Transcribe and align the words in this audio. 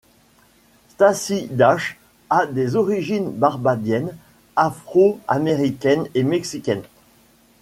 Stacy 0.89 1.47
Dash 1.51 1.99
a 2.31 2.47
des 2.47 2.75
origines 2.75 3.29
barbadienne, 3.29 4.17
afro-américaine 4.55 6.07
et 6.15 6.23
mexicaine. 6.23 6.81